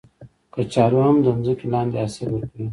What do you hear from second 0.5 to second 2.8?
کچالو هم د ځمکې لاندې حاصل ورکوي